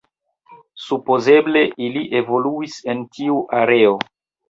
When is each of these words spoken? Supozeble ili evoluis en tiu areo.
Supozeble 0.85 1.63
ili 1.89 2.03
evoluis 2.23 2.83
en 2.91 3.07
tiu 3.15 3.41
areo. 3.65 3.99